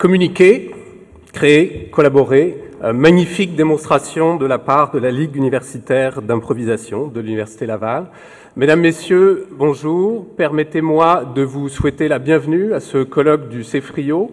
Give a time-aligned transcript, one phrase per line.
[0.00, 0.70] communiquer,
[1.30, 2.56] créer, collaborer,
[2.94, 8.06] magnifique démonstration de la part de la Ligue universitaire d'improvisation de l'Université Laval.
[8.56, 10.26] Mesdames, Messieurs, bonjour.
[10.38, 14.30] Permettez-moi de vous souhaiter la bienvenue à ce colloque du CEFRIO,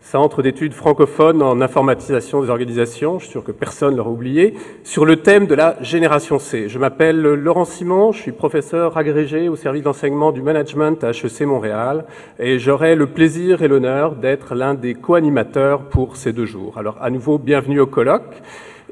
[0.00, 4.54] Centre d'études francophones en informatisation des organisations, je suis sûr que personne ne l'aura oublié,
[4.84, 6.68] sur le thème de la génération C.
[6.68, 11.40] Je m'appelle Laurent Simon, je suis professeur agrégé au service d'enseignement du management à HEC
[11.42, 12.04] Montréal
[12.38, 16.78] et j'aurai le plaisir et l'honneur d'être l'un des co-animateurs pour ces deux jours.
[16.78, 18.42] Alors à nouveau, bienvenue au colloque.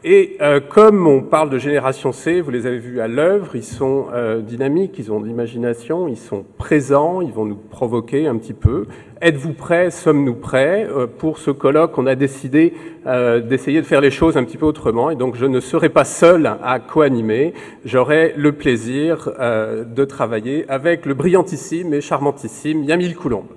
[0.07, 3.65] Et euh, comme on parle de génération C, vous les avez vus à l'œuvre, ils
[3.65, 8.37] sont euh, dynamiques, ils ont de l'imagination, ils sont présents, ils vont nous provoquer un
[8.37, 8.85] petit peu.
[9.23, 12.75] Êtes-vous prêts Sommes-nous prêts euh, Pour ce colloque, on a décidé
[13.07, 16.05] d'essayer de faire les choses un petit peu autrement, et donc je ne serai pas
[16.05, 17.53] seul à co-animer.
[17.85, 23.49] J'aurai le plaisir de travailler avec le brillantissime et charmantissime Yamil Coulombe.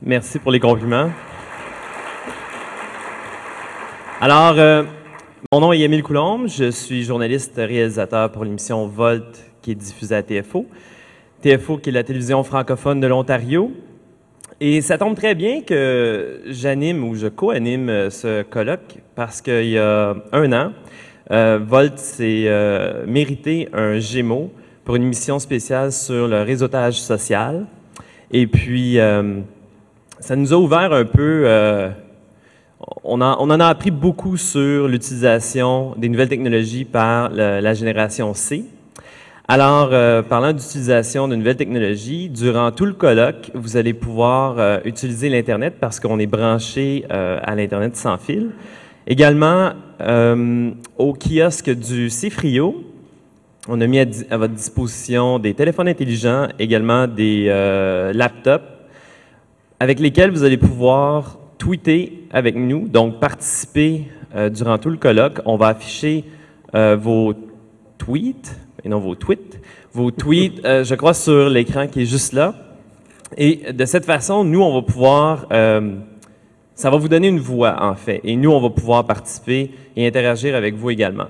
[0.00, 1.10] Merci pour les compliments.
[4.22, 4.86] Alors,
[5.52, 10.16] mon nom est Yamil Coulombe, je suis journaliste réalisateur pour l'émission Volt qui est diffusée
[10.16, 10.66] à TFO.
[11.42, 13.72] TFO qui est la télévision francophone de l'Ontario.
[14.60, 19.78] Et ça tombe très bien que j'anime ou je co-anime ce colloque parce qu'il y
[19.78, 20.72] a un an,
[21.30, 24.52] euh, Volt s'est euh, mérité un Gémeaux
[24.84, 27.66] pour une émission spéciale sur le réseautage social.
[28.30, 29.40] Et puis, euh,
[30.20, 31.46] ça nous a ouvert un peu
[33.02, 38.64] on, en a appris beaucoup sur l'utilisation des nouvelles technologies par la génération C.
[39.46, 44.78] Alors, euh, parlant d'utilisation de nouvelles technologies, durant tout le colloque, vous allez pouvoir euh,
[44.86, 48.52] utiliser l'Internet parce qu'on est branché euh, à l'Internet sans fil.
[49.06, 49.72] Également,
[50.96, 52.84] au kiosque du Cifrio,
[53.68, 57.48] on a mis à, votre disposition des téléphones intelligents, également des
[58.14, 58.64] laptops,
[59.78, 65.40] avec lesquels vous allez pouvoir tweeter avec nous, donc participer euh, durant tout le colloque.
[65.44, 66.24] On va afficher
[66.74, 67.34] euh, vos
[67.98, 69.60] tweets, et non vos tweets,
[69.92, 72.54] vos tweets, euh, je crois, sur l'écran qui est juste là.
[73.36, 75.46] Et de cette façon, nous, on va pouvoir,
[76.74, 80.06] ça va vous donner une voix, en fait, et nous, on va pouvoir participer et
[80.06, 81.26] interagir avec vous également.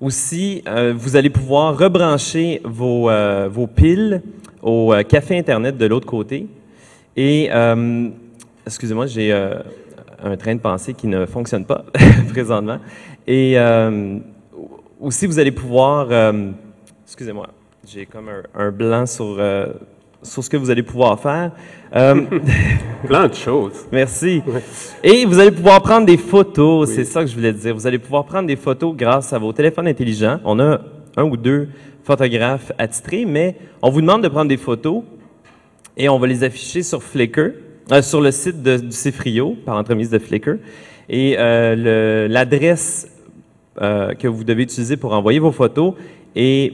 [0.00, 0.64] aussi,
[0.96, 3.08] vous allez pouvoir rebrancher vos,
[3.48, 4.22] vos piles
[4.60, 6.48] au café Internet de l'autre côté.
[7.16, 8.08] Et, euh,
[8.66, 9.54] excusez-moi, j'ai euh,
[10.22, 11.84] un train de pensée qui ne fonctionne pas
[12.28, 12.78] présentement.
[13.26, 14.18] Et euh,
[15.00, 16.08] aussi, vous allez pouvoir,
[17.04, 17.48] excusez-moi,
[17.86, 19.38] j'ai comme un, blanc sur,
[20.22, 21.52] sur ce que vous allez pouvoir faire.
[23.06, 23.86] Plein de choses.
[23.90, 24.42] Merci.
[25.02, 27.74] Et vous allez pouvoir prendre des photos, c'est ça que je voulais dire.
[27.74, 30.38] Vous allez pouvoir prendre des photos grâce à vos téléphones intelligents.
[30.44, 30.80] On a
[31.16, 31.68] un ou deux
[32.04, 35.02] photographes attitrés, mais on vous demande de prendre des photos
[36.00, 37.50] et on va les afficher sur Flickr,
[37.92, 40.54] euh, sur le site de, du Cifrio, par entremise de Flickr.
[41.10, 43.06] Et euh, l'adresse
[43.82, 45.94] euh, que vous devez utiliser pour envoyer vos photos
[46.34, 46.72] est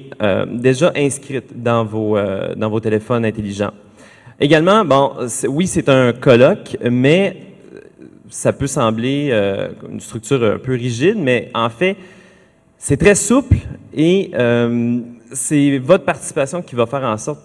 [0.53, 2.19] déjà inscrite dans vos,
[2.56, 3.72] dans vos téléphones intelligents.
[4.38, 5.12] Également, bon,
[5.48, 7.38] oui, c'est un colloque, mais
[8.28, 9.32] ça peut sembler
[9.91, 11.97] une structure un peu rigide, mais en fait,
[12.76, 13.56] c'est très souple
[13.94, 14.31] et
[15.32, 17.41] c'est votre participation qui va faire en sorte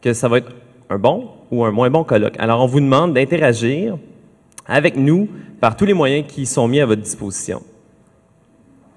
[0.00, 0.52] que ça va être
[0.90, 2.36] un bon ou un moins bon colloque.
[2.38, 3.98] Alors, on vous demande d'interagir
[4.66, 5.28] avec nous
[5.60, 7.62] par tous les moyens qui sont mis à votre disposition.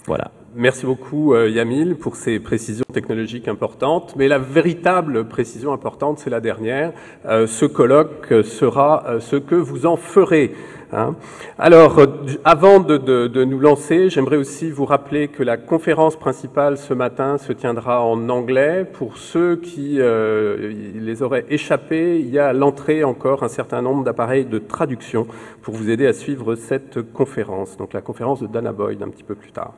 [0.06, 0.32] Voilà.
[0.56, 6.32] Merci beaucoup euh, Yamil pour ces précisions technologiques importantes, mais la véritable précision importante, c'est
[6.32, 6.92] la dernière.
[7.28, 10.56] Euh, ce colloque sera euh, ce que vous en ferez.
[10.92, 11.16] Hein.
[11.60, 12.08] Alors, euh,
[12.44, 17.54] avant de, nous lancer, j'aimerais aussi vous rappeler que la conférence principale ce matin se
[17.54, 18.86] tiendra en anglais.
[18.92, 23.82] Pour ceux qui euh, les auraient échappés, il y a à l'entrée encore un certain
[23.82, 25.28] nombre d'appareils de traduction
[25.62, 29.24] pour vous aider à suivre cette conférence, donc la conférence de Dana Boyd un petit
[29.24, 29.74] peu plus tard.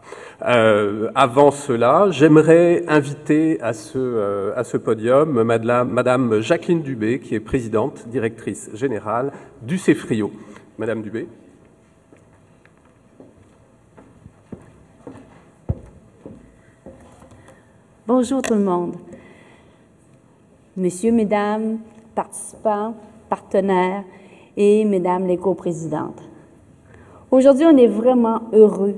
[0.48, 7.40] Euh, avant cela, j'aimerais inviter à ce, à ce podium Madame Jacqueline Dubé, qui est
[7.42, 9.32] présidente, directrice générale
[9.62, 10.32] du CEFRIO.
[10.82, 11.28] Madame Dubé.
[18.08, 18.96] Bonjour tout le monde.
[20.76, 21.78] Messieurs, Mesdames,
[22.16, 22.96] participants,
[23.30, 24.04] partenaires
[24.58, 26.24] et Mesdames les coprésidentes.
[27.30, 28.96] Aujourd'hui, on est vraiment heureux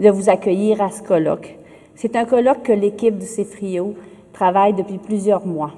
[0.00, 1.56] de vous accueillir à ce colloque.
[1.94, 3.94] C'est un colloque que l'équipe du CEFRIO
[4.32, 5.74] travaille depuis plusieurs mois.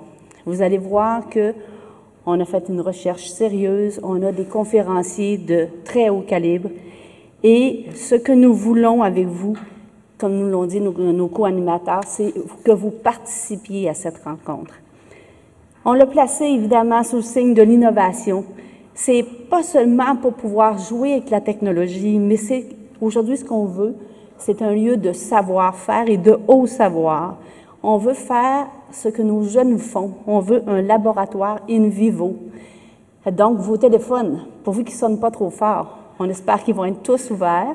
[0.46, 1.54] Vous allez voir que
[2.26, 6.70] on a fait une recherche sérieuse, on a des conférenciers de très haut calibre.
[7.42, 9.56] Et ce que nous voulons avec vous,
[10.18, 12.32] comme nous l'ont dit nos, co-animateurs, c'est
[12.64, 14.74] que vous participiez à cette rencontre.
[15.84, 18.44] On l'a placé évidemment sous le signe de l'innovation
[18.94, 22.66] c'est pas seulement pour pouvoir jouer avec la technologie, mais c'est
[23.00, 23.94] aujourd'hui ce qu'on veut,
[24.38, 27.36] c'est un lieu de savoir-faire et de haut savoir.
[27.82, 30.12] On veut faire ce que nos jeunes font.
[30.26, 32.36] On veut un laboratoire in vivo.
[33.30, 36.84] Donc, vos téléphones, pour vous qu'ils ne sonnent pas trop fort, on espère qu'ils vont
[36.84, 37.74] être tous ouverts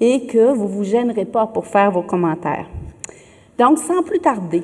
[0.00, 2.66] et que vous ne vous gênerez pas pour faire vos commentaires.
[3.58, 4.62] Donc, sans plus tarder,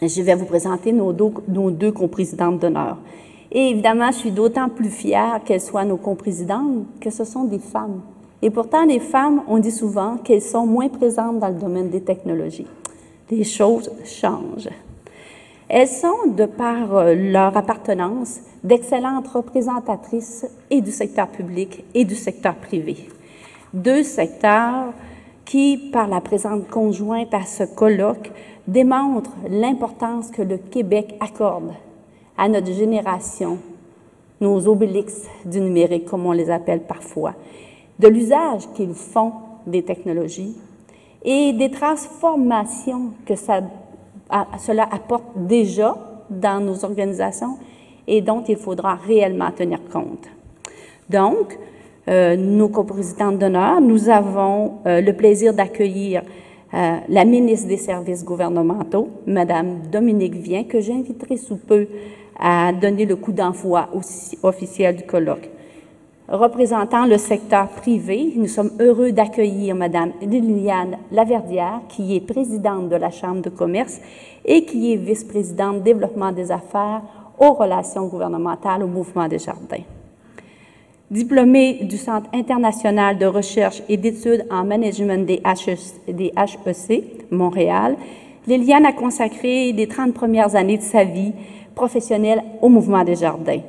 [0.00, 2.98] je vais vous présenter nos deux, nos deux d'honneur.
[3.50, 7.58] Et évidemment, je suis d'autant plus fière qu'elles soient nos coprésidentes que ce sont des
[7.58, 8.00] femmes.
[8.42, 12.02] Et pourtant, les femmes, on dit souvent qu'elles sont moins présentes dans le domaine des
[12.02, 12.66] technologies.
[13.30, 14.68] Les choses changent.
[15.68, 22.14] Elles sont, de par euh, leur appartenance, d'excellentes représentatrices et du secteur public et du
[22.14, 23.08] secteur privé.
[23.74, 24.92] Deux secteurs
[25.44, 28.30] qui, par la présente conjointe à ce colloque,
[28.68, 31.72] démontrent l'importance que le Québec accorde
[32.38, 33.58] à notre génération,
[34.40, 37.34] nos obélix du numérique, comme on les appelle parfois,
[37.98, 39.32] de l'usage qu'ils font
[39.66, 40.56] des technologies
[41.24, 43.60] et des transformations que ça,
[44.58, 45.96] cela apporte déjà
[46.30, 47.58] dans nos organisations
[48.06, 50.28] et dont il faudra réellement tenir compte.
[51.08, 51.58] Donc,
[52.08, 56.22] euh, nos coprésidentes d'honneur, nous avons euh, le plaisir d'accueillir
[56.74, 61.88] euh, la ministre des Services gouvernementaux, Madame Dominique Vien, que j'inviterai sous peu
[62.38, 63.88] à donner le coup d'envoi
[64.42, 65.48] officiel du colloque.
[66.28, 72.96] Représentant le secteur privé, nous sommes heureux d'accueillir Madame Liliane Laverdière, qui est présidente de
[72.96, 74.00] la Chambre de commerce
[74.44, 77.02] et qui est vice-présidente développement des affaires
[77.38, 79.84] aux relations gouvernementales au Mouvement des Jardins.
[81.12, 85.78] Diplômée du Centre international de recherche et d'études en management des HEC,
[86.08, 87.94] HEC Montréal,
[88.48, 91.32] Liliane a consacré les 30 premières années de sa vie
[91.76, 93.60] professionnelle au Mouvement des Jardins.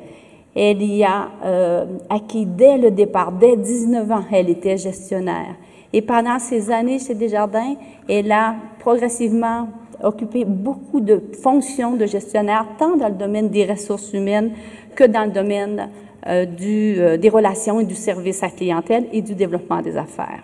[0.60, 5.54] Elle y a euh, acquis dès le départ, dès 19 ans, elle était gestionnaire.
[5.94, 7.76] Et pendant ces années chez Desjardins,
[8.10, 9.68] elle a progressivement
[10.04, 14.52] occupé beaucoup de fonctions de gestionnaire, tant dans le domaine des ressources humaines
[14.96, 15.90] que dans le domaine
[16.26, 20.44] euh, euh, des relations et du service à clientèle et du développement des affaires.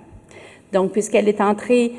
[0.71, 1.91] Donc, puisqu'elle est entrée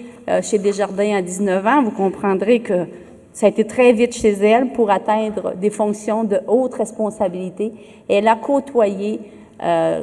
[0.42, 2.86] chez Desjardins à 19 ans, vous comprendrez que
[3.34, 7.72] ça a été très vite chez elle pour atteindre des fonctions de haute responsabilité.
[8.08, 9.20] Elle a côtoyé
[9.60, 10.02] euh,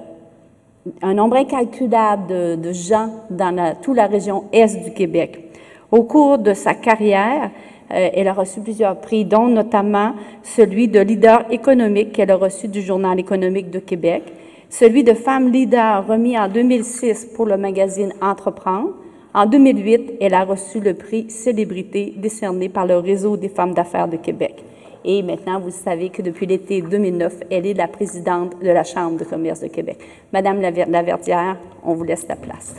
[1.01, 5.50] un nombre incalculable de, gens dans la, toute la région est du Québec.
[5.92, 7.51] Au cours de sa carrière,
[7.92, 10.13] euh, elle a reçu plusieurs prix, dont notamment
[10.44, 14.24] celui de leader économique qu'elle a reçu du Journal économique de Québec,
[14.69, 18.94] celui de femme leader remis en 2006 pour le magazine Entreprendre,
[19.33, 24.10] en 2008, elle a reçu le prix Célébrité décerné par le Réseau des femmes d'affaires
[24.10, 24.63] de Québec.
[25.06, 29.18] Et maintenant, vous savez que depuis l'été 2009, elle est la présidente de la Chambre
[29.18, 30.00] de commerce de Québec.
[30.33, 32.75] Madame Laverdière, on vous laisse la place.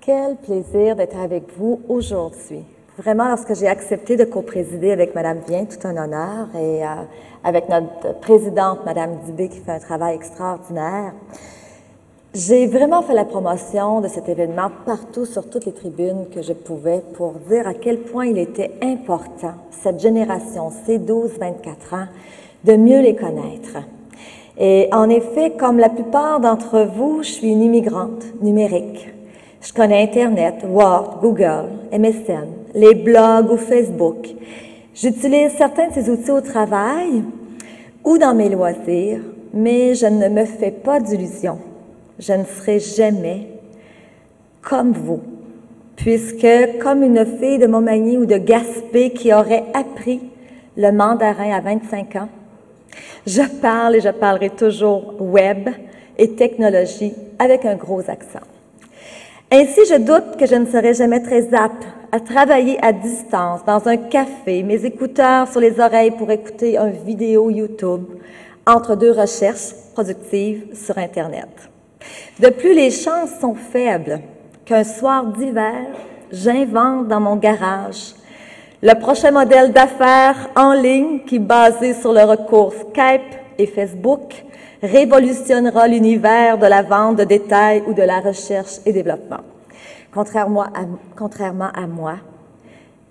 [0.00, 2.64] Quel plaisir d'être avec vous aujourd'hui.
[2.96, 6.86] Vraiment, lorsque j'ai accepté de co-présider avec Madame Bien, tout un honneur, et euh,
[7.42, 11.12] avec notre présidente, Madame Dubé, qui fait un travail extraordinaire,
[12.34, 16.52] j'ai vraiment fait la promotion de cet événement partout, sur toutes les tribunes que je
[16.52, 22.06] pouvais, pour dire à quel point il était important, cette génération, ces 12-24 ans,
[22.62, 23.76] de mieux les connaître.
[24.56, 29.08] Et en effet, comme la plupart d'entre vous, je suis une immigrante numérique.
[29.60, 34.28] Je connais Internet, Word, Google, MSN, les blogs ou Facebook.
[34.94, 37.22] J'utilise certains de ces outils au travail
[38.04, 39.20] ou dans mes loisirs,
[39.52, 41.58] mais je ne me fais pas d'illusions.
[42.18, 43.48] Je ne serai jamais
[44.62, 45.20] comme vous,
[45.96, 50.20] puisque comme une fille de Montmagny ou de Gaspé qui aurait appris
[50.76, 52.28] le mandarin à 25 ans,
[53.26, 55.68] je parle et je parlerai toujours web
[56.18, 58.40] et technologie avec un gros accent.
[59.50, 63.86] Ainsi, je doute que je ne serai jamais très apte à travailler à distance, dans
[63.88, 68.04] un café, mes écouteurs sur les oreilles pour écouter une vidéo YouTube,
[68.66, 71.48] entre deux recherches productives sur Internet.
[72.40, 74.20] De plus, les chances sont faibles
[74.64, 75.86] qu'un soir d'hiver,
[76.32, 78.14] j'invente dans mon garage
[78.84, 84.44] le prochain modèle d'affaires en ligne qui, basé sur le recours Skype et Facebook,
[84.84, 89.40] révolutionnera l'univers de la vente de détail ou de la recherche et développement.
[90.12, 90.84] Contrairement à,
[91.16, 92.16] contrairement à moi,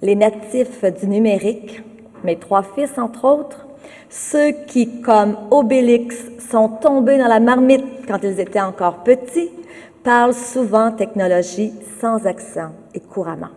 [0.01, 1.84] les natifs du numérique,
[2.24, 3.68] mes trois fils entre autres,
[4.10, 6.15] ceux qui, comme Obélix,
[6.51, 9.50] sont tombés dans la marmite quand ils étaient encore petits,
[10.03, 13.50] parlent souvent technologie sans accent et couramment.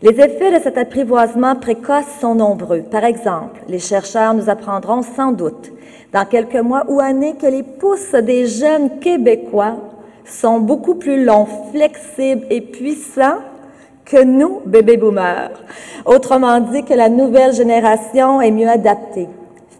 [0.00, 2.82] Les effets de cet apprivoisement précoce sont nombreux.
[2.82, 5.72] Par exemple, les chercheurs nous apprendront sans doute
[6.12, 9.76] dans quelques mois ou années que les pouces des jeunes Québécois
[10.24, 13.38] sont beaucoup plus longs, flexibles et puissants
[14.04, 15.50] que nous, bébés boomers.
[16.06, 19.26] Autrement dit, que la nouvelle génération est mieux adaptée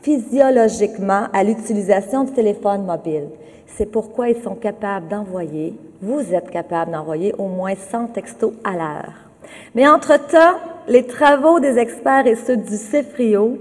[0.03, 3.29] physiologiquement à l'utilisation du téléphone mobile.
[3.77, 8.73] C'est pourquoi ils sont capables d'envoyer, vous êtes capable d'envoyer au moins 100 textos à
[8.73, 9.27] l'heure.
[9.75, 13.59] Mais entre-temps, les travaux des experts et ceux du CEFRIO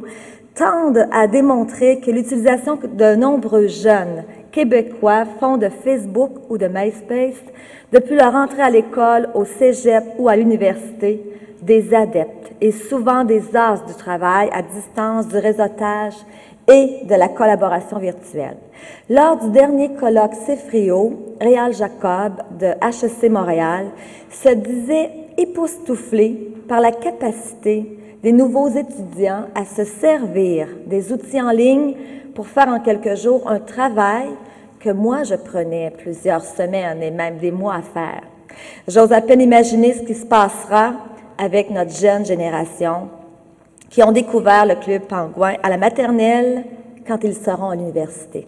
[0.55, 7.43] tendent à démontrer que l'utilisation de nombreux jeunes québécois font de Facebook ou de MySpace,
[7.91, 11.23] depuis leur entrée à l'école, au cégep ou à l'université,
[11.61, 16.15] des adeptes et souvent des as du travail à distance, du réseautage
[16.67, 18.57] et de la collaboration virtuelle.
[19.09, 23.87] Lors du dernier colloque CEFRIO, Réal Jacob de HEC Montréal
[24.31, 31.51] se disait époustouflé par la capacité des nouveaux étudiants à se servir des outils en
[31.51, 31.95] ligne
[32.35, 34.27] pour faire en quelques jours un travail
[34.79, 38.23] que moi je prenais plusieurs semaines et même des mois à faire.
[38.87, 40.93] J'ose à peine imaginer ce qui se passera
[41.37, 43.09] avec notre jeune génération
[43.89, 46.65] qui ont découvert le club Pangouin à la maternelle
[47.07, 48.47] quand ils seront à l'université.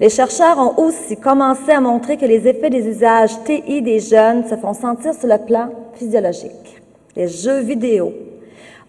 [0.00, 4.46] Les chercheurs ont aussi commencé à montrer que les effets des usages TI des jeunes
[4.48, 6.82] se font sentir sur le plan physiologique.
[7.14, 8.12] Les jeux vidéo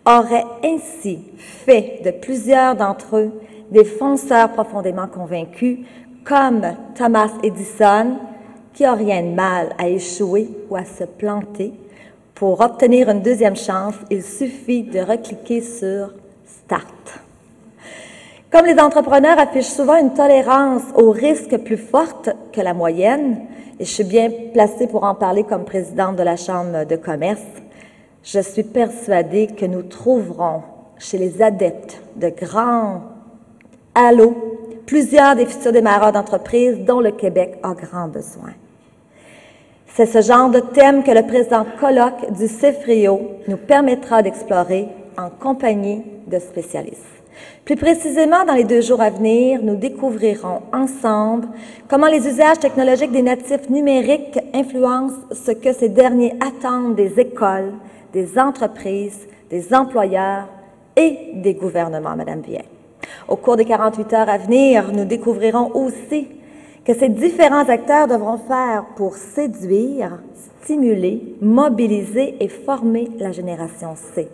[0.05, 3.31] auraient ainsi fait de plusieurs d'entre eux
[3.71, 5.79] des fonceurs profondément convaincus,
[6.23, 6.63] comme
[6.95, 8.17] Thomas Edison,
[8.73, 11.73] qui n'a rien de mal à échouer ou à se planter.
[12.33, 16.13] Pour obtenir une deuxième chance, il suffit de recliquer sur
[16.45, 17.24] Start.
[18.55, 23.47] Comme les entrepreneurs affichent souvent une tolérance au risque plus forte que la moyenne,
[23.81, 27.41] et je suis bien placée pour en parler comme présidente de la Chambre de commerce,
[28.23, 30.61] je suis persuadée que nous trouverons
[30.97, 33.01] chez les adeptes de grands
[33.93, 34.37] halos
[34.85, 38.53] plusieurs des futurs démarreurs d'entreprise dont le Québec a grand besoin.
[39.95, 43.19] C'est ce genre de thème que le président colloque du CEFRIO
[43.49, 47.14] nous permettra d'explorer en compagnie de spécialistes.
[47.65, 51.47] Plus précisément, dans les deux jours à venir, nous découvrirons ensemble
[51.87, 57.73] comment les usages technologiques des natifs numériques influencent ce que ces derniers attendent des écoles,
[58.13, 60.47] des entreprises, des employeurs
[60.95, 62.61] et des gouvernements, Madame Bien.
[63.27, 66.27] Au cours des 48 heures à venir, nous découvrirons aussi
[66.85, 70.19] que ces différents acteurs devront faire pour séduire,
[70.61, 74.27] stimuler, mobiliser et former la génération C.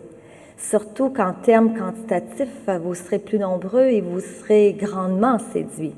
[0.70, 5.96] Surtout qu'en termes quantitatifs, vous serez plus nombreux et vous serez grandement séduits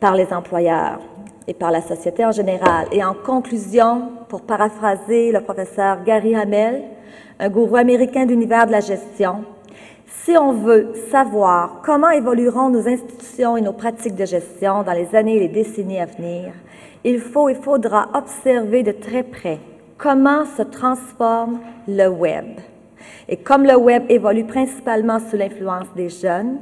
[0.00, 1.00] par les employeurs
[1.46, 2.88] et par la société en général.
[2.92, 6.82] Et en conclusion, pour paraphraser le professeur Gary Hamel,
[7.38, 9.44] un gourou américain d'univers de la gestion,
[10.24, 15.14] si on veut savoir comment évolueront nos institutions et nos pratiques de gestion dans les
[15.14, 16.52] années et les décennies à venir,
[17.04, 19.58] il faut et faudra observer de très près
[19.96, 22.60] comment se transforme le Web.
[23.28, 26.58] Et comme le Web évolue principalement sous l'influence des jeunes,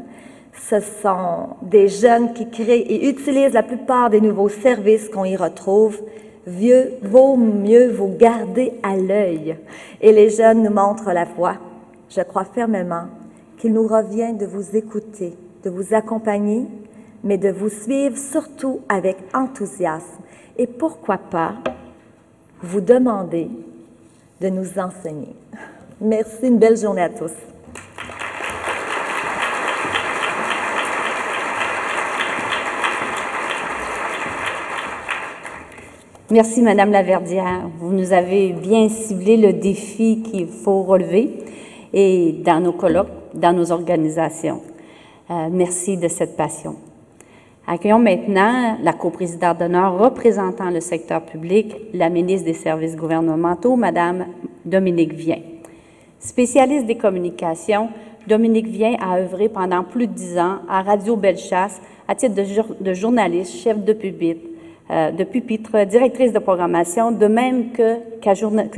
[0.69, 5.37] ce sont des jeunes qui créent et utilisent la plupart des nouveaux services qu'on y
[5.37, 6.01] retrouve.
[6.47, 9.57] Vieux, vaut mieux vous garder à l'œil.
[10.01, 11.57] Et les jeunes nous montrent la voie.
[12.09, 13.07] Je crois fermement
[13.59, 16.67] qu'il nous revient de vous écouter, de vous accompagner,
[17.23, 20.23] mais de vous suivre surtout avec enthousiasme.
[20.57, 21.55] Et pourquoi pas
[22.63, 23.49] vous demander
[24.41, 25.35] de nous enseigner.
[26.01, 27.33] Merci, une belle journée à tous.
[36.31, 37.69] Merci, Madame Laverdière.
[37.81, 41.39] Vous nous avez bien ciblé le défi qu'il faut relever
[41.93, 44.61] et dans nos colloques, dans nos organisations.
[45.33, 46.77] Euh, merci de cette passion.
[47.67, 54.27] Accueillons maintenant la coprésidente d'honneur représentant le secteur public, la ministre des Services gouvernementaux, Madame
[54.65, 55.39] Dominique Vien.
[56.21, 57.91] Spécialiste des communications,
[58.27, 62.35] Dominique Vien a œuvré pendant plus de dix ans à Radio Bellechasse à titre
[62.81, 64.41] de, journaliste, chef de pupitre,
[64.91, 67.99] euh, de pupitre, directrice de programmation, de même que,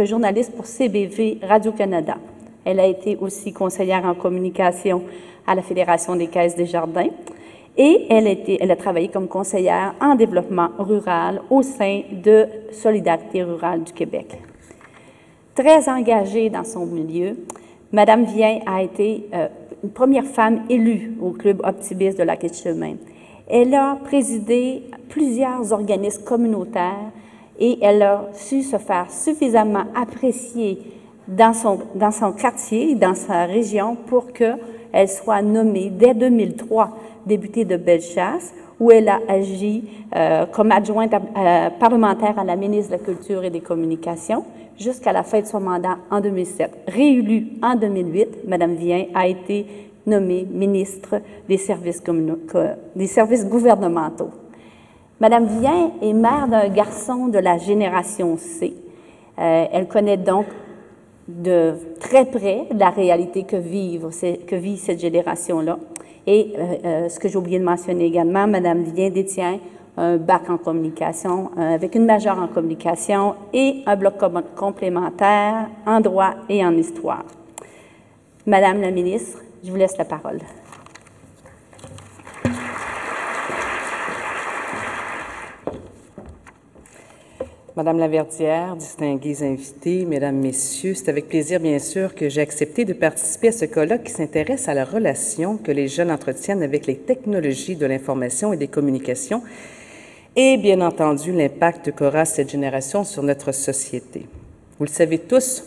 [0.04, 2.16] journaliste pour CBV Radio-Canada.
[2.64, 5.02] Elle a été aussi conseillère en communication
[5.46, 7.08] à la Fédération des caisses des jardins
[7.78, 13.92] et elle a travaillé comme conseillère en développement rural au sein de Solidarité rurale du
[13.92, 14.38] Québec.
[15.60, 17.36] Très engagée dans son milieu,
[17.92, 19.46] Madame Vien a été euh,
[19.84, 22.94] une première femme élue au Club optimiste de la Chemin.
[23.46, 27.12] Elle a présidé plusieurs organismes communautaires
[27.58, 30.78] et elle a su se faire suffisamment apprécier
[31.28, 36.88] dans son, dans son quartier, dans sa région, pour qu'elle soit nommée dès 2003
[37.26, 39.84] députée de Bellechasse, où elle a agi
[40.16, 44.44] euh, comme adjointe euh, parlementaire à la ministre de la Culture et des Communications
[44.78, 46.84] jusqu'à la fin de son mandat en 2007.
[46.88, 49.66] Réélue en 2008, Mme Vien a été
[50.06, 52.02] nommée ministre des services,
[53.46, 54.30] gouvernementaux.
[55.20, 58.74] Madame Vien est mère d'un garçon de la génération C.
[59.38, 60.46] Euh, elle connaît donc
[61.38, 65.78] de très près la réalité que, que vit cette génération-là.
[66.26, 69.58] Et euh, euh, ce que j'ai oublié de mentionner également, Madame Vien détient
[69.96, 74.14] un bac en communication avec une majeure en communication et un bloc
[74.56, 77.24] complémentaire en droit et en histoire.
[78.46, 80.38] Madame la ministre, je vous laisse la parole.
[87.80, 92.92] Madame Laverdière, distingués invités, Mesdames, Messieurs, c'est avec plaisir, bien sûr, que j'ai accepté de
[92.92, 96.96] participer à ce colloque qui s'intéresse à la relation que les jeunes entretiennent avec les
[96.96, 99.42] technologies de l'information et des communications
[100.36, 104.26] et, bien entendu, l'impact qu'aura cette génération sur notre société.
[104.78, 105.64] Vous le savez tous,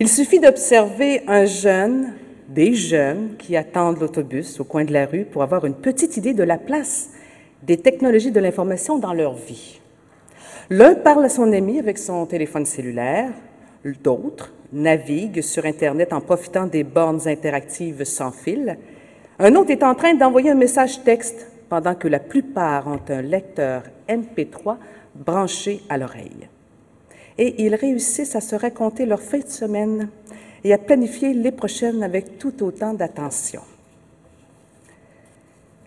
[0.00, 2.14] il suffit d'observer un jeune,
[2.48, 6.32] des jeunes qui attendent l'autobus au coin de la rue pour avoir une petite idée
[6.32, 7.10] de la place
[7.62, 9.80] des technologies de l'information dans leur vie.
[10.68, 13.30] L'un parle à son ami avec son téléphone cellulaire,
[14.02, 18.76] d'autres naviguent sur Internet en profitant des bornes interactives sans fil.
[19.38, 23.22] Un autre est en train d'envoyer un message texte pendant que la plupart ont un
[23.22, 24.76] lecteur MP3
[25.14, 26.48] branché à l'oreille.
[27.38, 30.08] Et ils réussissent à se raconter leur fin de semaine
[30.64, 33.62] et à planifier les prochaines avec tout autant d'attention.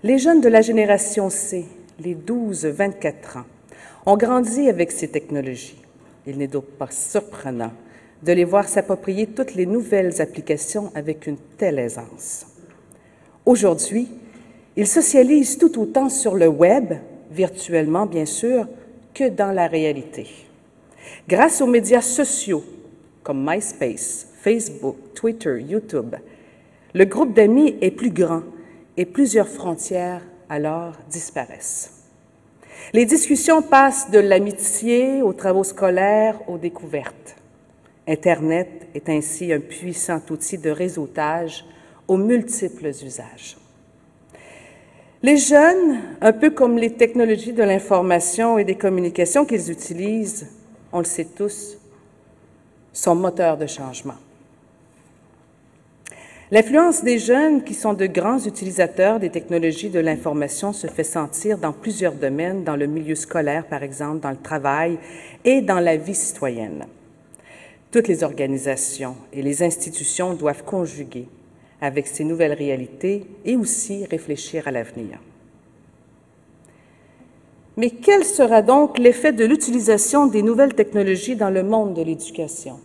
[0.04, 1.66] Les jeunes de la génération C,
[2.00, 3.46] les 12-24 ans,
[4.06, 5.82] ont grandi avec ces technologies.
[6.26, 7.72] Il n'est donc pas surprenant
[8.24, 12.46] de les voir s'approprier toutes les nouvelles applications avec une telle aisance.
[13.46, 14.10] Aujourd'hui,
[14.76, 16.94] ils socialisent tout autant sur le web,
[17.32, 18.68] virtuellement bien sûr,
[19.14, 20.28] que dans la réalité.
[21.28, 22.64] Grâce aux médias sociaux
[23.24, 26.16] comme MySpace, Facebook, Twitter, YouTube,
[26.94, 28.44] le groupe d'amis est plus grand
[28.98, 31.99] et plusieurs frontières alors disparaissent.
[32.94, 37.36] Les discussions passent de l'amitié aux travaux scolaires, aux découvertes.
[38.08, 41.66] Internet est ainsi un puissant outil de réseautage
[42.08, 43.58] aux multiples usages.
[45.22, 50.48] Les jeunes, un peu comme les technologies de l'information et des communications qu'ils utilisent,
[50.92, 51.78] on le sait tous,
[52.94, 54.16] sont moteurs de changement.
[56.52, 61.60] L'influence des jeunes qui sont de grands utilisateurs des technologies de l'information se fait sentir
[61.60, 64.98] dans plusieurs domaines, dans le milieu scolaire par exemple, dans le travail
[65.46, 66.88] et dans la vie citoyenne.
[67.92, 71.28] Toutes les organisations et les institutions doivent conjuguer
[71.82, 75.20] avec ces nouvelles réalités et aussi réfléchir à l'avenir.
[77.78, 82.80] Mais quel sera donc l'effet de l'utilisation des nouvelles technologies dans le monde de l'éducation?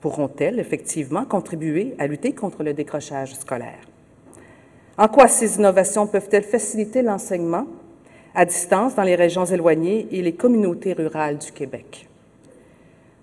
[0.00, 3.80] Pourront-elles effectivement contribuer à lutter contre le décrochage scolaire?
[4.96, 7.66] En quoi ces innovations peuvent-elles faciliter l'enseignement
[8.34, 12.08] à distance dans les régions éloignées et les communautés rurales du Québec?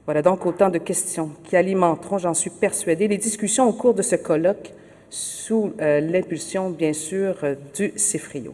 [0.06, 4.02] Voilà donc autant de questions qui alimenteront, j'en suis persuadée, les discussions au cours de
[4.02, 4.72] ce colloque
[5.10, 7.36] sous euh, l'impulsion, bien sûr,
[7.76, 8.54] du CIFRIO.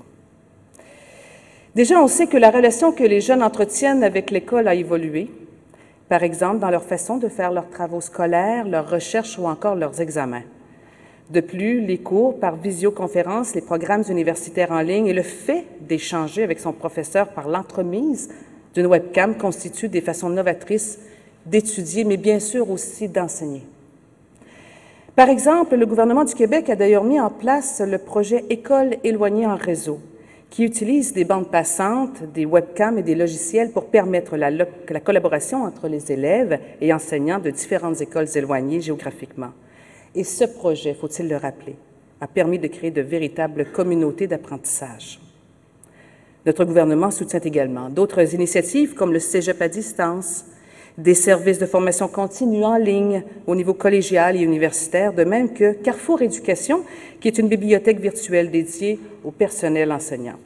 [1.76, 5.30] Déjà, on sait que la relation que les jeunes entretiennent avec l'école a évolué
[6.14, 10.00] par exemple dans leur façon de faire leurs travaux scolaires, leurs recherches ou encore leurs
[10.00, 10.44] examens.
[11.32, 16.44] De plus, les cours par visioconférence, les programmes universitaires en ligne et le fait d'échanger
[16.44, 18.30] avec son professeur par l'entremise
[18.76, 21.00] d'une webcam constituent des façons novatrices
[21.48, 23.64] d'étudier, mais bien sûr aussi d'enseigner.
[25.16, 29.48] Par exemple, le gouvernement du Québec a d'ailleurs mis en place le projet École éloignée
[29.48, 29.98] en réseau,
[30.54, 35.64] qui utilisent des bandes passantes, des webcams et des logiciels pour permettre la, la collaboration
[35.64, 39.50] entre les élèves et enseignants de différentes écoles éloignées géographiquement.
[40.14, 41.76] Et ce projet, faut-il le rappeler,
[42.22, 45.20] a permis de créer de véritables communautés d'apprentissage.
[46.46, 50.46] Notre gouvernement soutient également d'autres initiatives comme le Cégep à distance,
[50.98, 55.74] des services de formation continue en ligne au niveau collégial et universitaire, de même que
[55.74, 56.84] Carrefour Éducation,
[57.20, 60.38] qui est une bibliothèque virtuelle dédiée au personnel enseignant.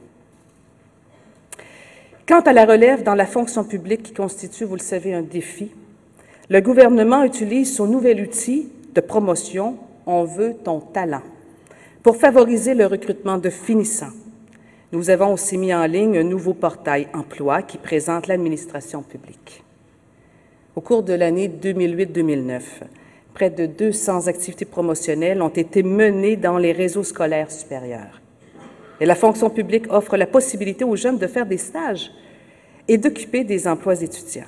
[2.26, 5.70] Quant à la relève dans la fonction publique qui constitue, vous le savez, un défi,
[6.50, 11.22] le gouvernement utilise son nouvel outil de promotion On veut ton talent
[12.02, 14.14] pour favoriser le recrutement de finissants.
[14.92, 19.62] Nous avons aussi mis en ligne un nouveau portail emploi qui présente l'administration publique.
[20.78, 22.60] Au cours de l'année 2008-2009,
[23.34, 28.20] près de 200 activités promotionnelles ont été menées dans les réseaux scolaires supérieurs.
[29.00, 32.12] Et la fonction publique offre la possibilité aux jeunes de faire des stages
[32.86, 34.46] et d'occuper des emplois étudiants.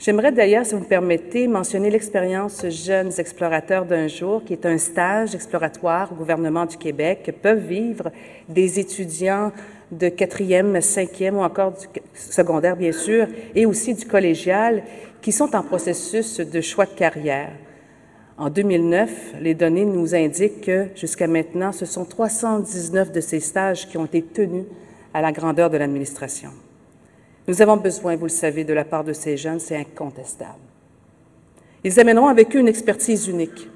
[0.00, 4.78] J'aimerais d'ailleurs, si vous me permettez, mentionner l'expérience Jeunes explorateurs d'un jour, qui est un
[4.78, 8.10] stage exploratoire au gouvernement du Québec que peuvent vivre
[8.48, 9.52] des étudiants
[9.90, 14.84] de quatrième, cinquième ou encore du secondaire, bien sûr, et aussi du collégial,
[15.20, 17.52] qui sont en processus de choix de carrière.
[18.38, 23.86] En 2009, les données nous indiquent que jusqu'à maintenant, ce sont 319 de ces stages
[23.86, 24.64] qui ont été tenus
[25.12, 26.50] à la grandeur de l'administration.
[27.48, 30.58] Nous avons besoin, vous le savez, de la part de ces jeunes, c'est incontestable.
[31.82, 33.68] Ils amèneront avec eux une expertise unique,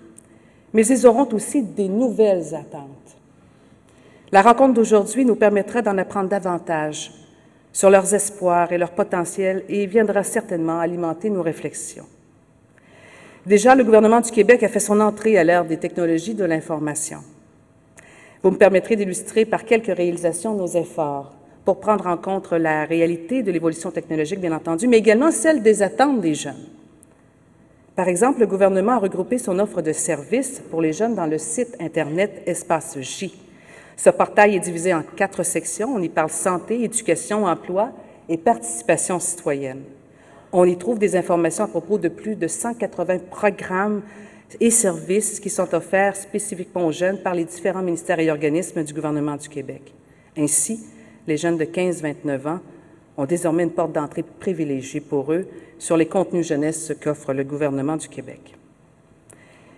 [0.73, 3.17] mais ils auront aussi des nouvelles attentes.
[4.35, 7.13] La rencontre d'aujourd'hui nous permettra d'en apprendre davantage
[7.73, 12.07] sur leurs espoirs et leur potentiel et viendra certainement alimenter nos réflexions.
[13.47, 17.19] Déjà, le gouvernement du Québec a fait son entrée à l'ère des technologies de l'information.
[18.43, 21.33] Vous me permettrez d'illustrer par quelques réalisations nos efforts
[21.65, 25.81] pour prendre en compte la réalité de l'évolution technologique, bien entendu, mais également celle des
[25.81, 26.67] attentes des jeunes.
[27.95, 31.39] Par exemple, le gouvernement a regroupé son offre de services pour les jeunes dans le
[31.39, 33.44] site Internet Espace J.
[33.97, 35.95] Ce portail est divisé en quatre sections.
[35.95, 37.93] On y parle santé, éducation, emploi
[38.29, 39.83] et participation citoyenne.
[40.53, 44.03] On y trouve des informations à propos de plus de 180 programmes
[44.61, 48.95] et services qui sont offerts spécifiquement aux jeunes par les différents ministères et organismes du
[48.95, 49.93] gouvernement du Québec.
[50.37, 50.81] Ainsi,
[51.27, 52.61] les jeunes de 15-29 ans
[53.17, 55.47] ont désormais une porte d'entrée privilégiée pour eux
[55.79, 58.55] sur les contenus jeunesse qu'offre le gouvernement du Québec.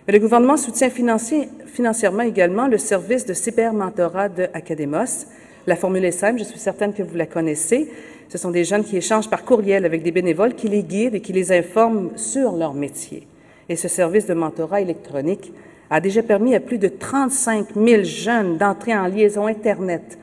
[0.09, 5.25] Le gouvernement soutient financièrement également le service de cybermentorat de Academos.
[5.65, 7.91] La formule est simple, je suis certaine que vous la connaissez.
[8.29, 11.19] Ce sont des jeunes qui échangent par courriel avec des bénévoles qui les guident et
[11.19, 13.27] qui les informent sur leur métier.
[13.67, 15.51] Et ce service de mentorat électronique
[15.89, 20.17] a déjà permis à plus de 35 000 jeunes d'entrer en liaison Internet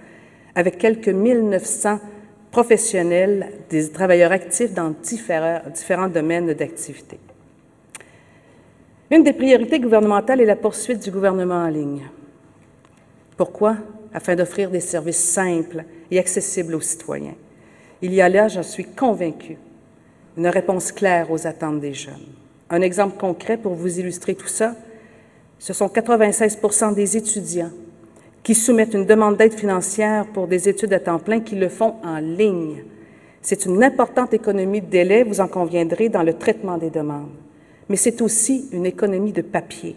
[0.54, 2.00] avec quelques 1900
[2.50, 7.18] professionnels, des travailleurs actifs dans différents domaines d'activité.
[9.14, 12.02] Une des priorités gouvernementales est la poursuite du gouvernement en ligne.
[13.36, 13.76] Pourquoi?
[14.12, 17.36] Afin d'offrir des services simples et accessibles aux citoyens.
[18.02, 19.56] Il y a là, j'en suis convaincue,
[20.36, 22.26] une réponse claire aux attentes des jeunes.
[22.68, 24.74] Un exemple concret pour vous illustrer tout ça,
[25.60, 26.58] ce sont 96
[26.96, 27.70] des étudiants
[28.42, 31.94] qui soumettent une demande d'aide financière pour des études à temps plein qui le font
[32.02, 32.82] en ligne.
[33.42, 37.30] C'est une importante économie de délai, vous en conviendrez, dans le traitement des demandes.
[37.88, 39.96] Mais c'est aussi une économie de papier.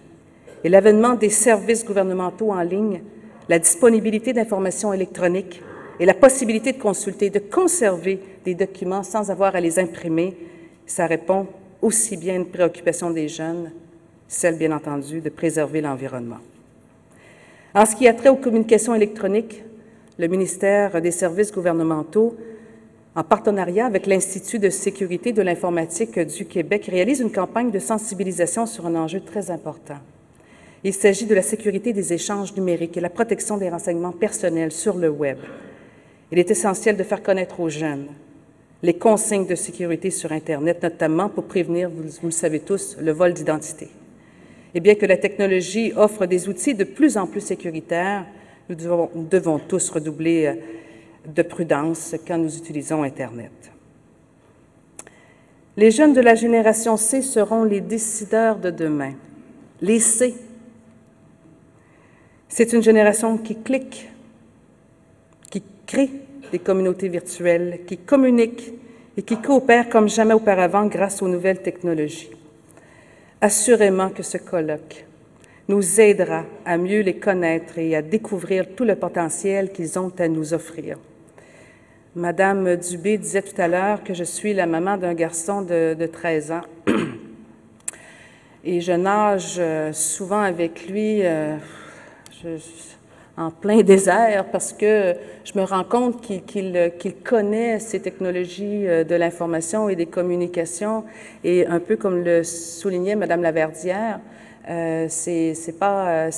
[0.63, 3.02] Et l'avènement des services gouvernementaux en ligne,
[3.47, 5.62] la disponibilité d'informations électroniques
[6.00, 10.36] et la possibilité de consulter, de conserver des documents sans avoir à les imprimer,
[10.86, 11.47] ça répond
[11.82, 13.71] aussi bien à une préoccupation des jeunes,
[14.28, 16.39] celle, bien entendu, de préserver l'environnement.
[17.73, 19.63] En ce qui a trait aux communications électroniques,
[20.17, 22.36] le ministère des Services gouvernementaux,
[23.17, 28.67] en partenariat avec l'Institut de sécurité de l'informatique du Québec, réalise une campagne de sensibilisation
[28.67, 29.97] sur un enjeu très important.
[30.84, 34.97] Il s'agit de la sécurité des échanges numériques et la protection des renseignements personnels sur
[34.97, 35.39] le Web.
[36.32, 38.06] Il est essentiel de faire connaître aux jeunes
[38.84, 43.34] les consignes de sécurité sur Internet, notamment pour prévenir, vous, le savez tous, le vol
[43.34, 43.88] d'identité.
[44.75, 48.27] Et bien que la technologie offre des outils de plus en plus sécuritaires,
[48.69, 50.53] nous devons, nous devons tous redoubler euh,
[51.28, 53.52] de prudence quand nous utilisons Internet.
[55.76, 59.13] Les jeunes de la génération C seront les décideurs de demain.
[59.82, 60.34] Les C.
[62.50, 64.10] C'est une génération qui clique,
[65.52, 66.10] qui crée
[66.52, 68.74] des communautés virtuelles, qui communique
[69.16, 72.32] et qui coopère comme jamais auparavant grâce aux nouvelles technologies.
[73.42, 75.06] Assurément que ce colloque
[75.68, 80.28] nous aidera à mieux les connaître et à découvrir tout le potentiel qu'ils ont à
[80.28, 80.98] nous offrir.
[82.17, 86.08] Madame Dubé disait tout à l'heure que je suis la maman d'un garçon de, de
[86.08, 86.62] 13 ans
[88.65, 91.58] et je nage euh, souvent avec lui euh,
[93.38, 95.13] en plein désert parce que
[95.45, 96.62] je me rends compte qu'il qu
[96.97, 101.03] qu connaît ces technologies euh, de l'information et des communications
[101.43, 104.21] et un peu comme le soulignait Madame Laverdière,
[104.67, 106.32] euh, c'est pas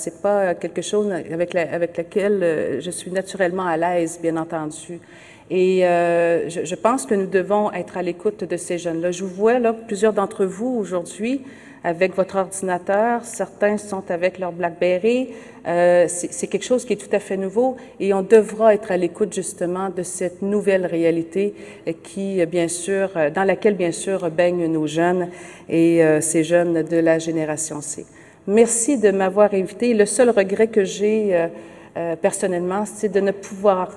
[0.60, 5.00] quelque chose avec la, avec laquelle je suis naturellement à l'aise, bien entendu.
[5.50, 9.12] Et euh, je, je, pense que nous devons être à l'écoute de ces jeunes-là.
[9.12, 11.42] Je vous vois là, plusieurs d'entre vous aujourd'hui
[11.84, 15.30] avec votre ordinateur, certains sont avec leur BlackBerry.
[15.68, 18.98] Euh, c'est quelque chose qui est tout à fait nouveau et on devra être à
[18.98, 21.54] l'écoute justement de cette nouvelle réalité
[22.04, 25.30] qui, bien sûr, dans laquelle, bien sûr, baignent nos jeunes
[25.70, 28.06] et euh, ces jeunes de la génération C.
[28.48, 29.94] Merci de m'avoir invité.
[29.94, 31.50] Le seul regret que j'ai
[31.96, 33.90] euh, euh, personnellement, c'est de ne pouvoir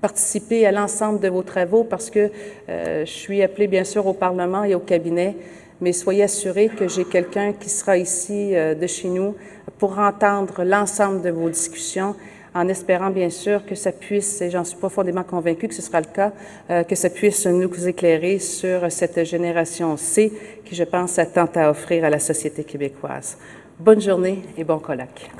[0.00, 2.30] participer à l'ensemble de vos travaux parce que
[2.68, 5.36] je suis appelée bien sûr au Parlement et au cabinet,
[5.80, 9.34] mais soyez assurés que j'ai quelqu'un qui sera ici de chez nous
[9.78, 12.14] pour entendre l'ensemble de vos discussions
[12.54, 16.00] en espérant bien sûr que ça puisse, et j'en suis profondément convaincue que ce sera
[16.00, 16.32] le cas,
[16.70, 20.32] euh, que ça puisse nous éclairer sur cette génération C
[20.64, 23.36] qui, je pense, attend à offrir à la société québécoise.
[23.78, 25.30] Bonne journée et bon colloque.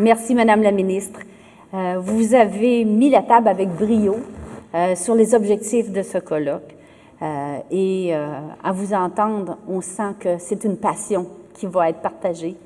[0.00, 1.20] Merci, Madame la ministre.
[1.72, 4.16] Euh, vous avez mis la table avec brio
[4.74, 6.74] euh, sur les objectifs de ce colloque.
[7.22, 8.26] Euh, et euh,
[8.64, 12.56] à vous entendre, on sent que c'est une passion qui va être partagée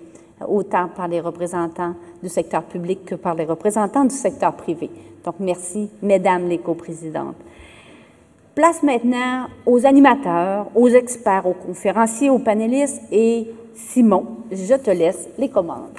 [0.46, 4.90] autant par les représentants du secteur public que par les représentants du secteur privé.
[5.22, 7.36] Donc, merci, mesdames les coprésidentes.
[8.54, 15.28] Place maintenant aux animateurs, aux experts, aux conférenciers, aux panélistes et Simon, je te laisse
[15.36, 15.90] les commandes.